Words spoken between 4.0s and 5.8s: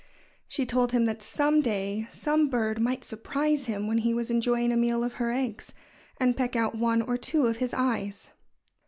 was enjoying a meal of her eggs,